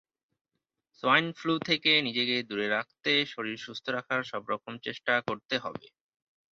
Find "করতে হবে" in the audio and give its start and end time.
5.27-5.85